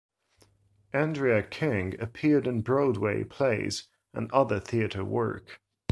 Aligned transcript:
Andrea 0.93 1.43
King 1.43 1.93
appeared 2.01 2.47
in 2.47 2.61
Broadway 2.63 3.23
plays 3.23 3.87
and 4.15 4.31
other 4.31 4.59
theater 4.59 5.05
work. 5.05 5.61